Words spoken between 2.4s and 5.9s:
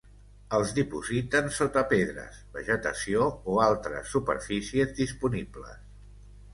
vegetació o altres superfícies disponibles.